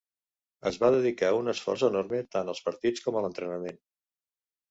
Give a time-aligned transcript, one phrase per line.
[0.69, 3.77] Es va dedicar un esforç enorme tant als partits com a l'entrenament.